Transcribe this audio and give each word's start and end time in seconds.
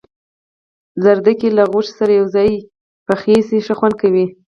گازرې 1.03 1.33
چې 1.39 1.47
له 1.57 1.63
غوښې 1.71 1.93
سره 1.99 2.11
یو 2.19 2.25
ځای 2.35 2.51
پخې 3.07 3.35
شي 3.65 3.73
خوند 3.79 3.95
کوي. 4.01 4.25